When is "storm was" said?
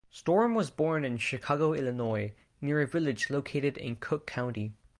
0.09-0.71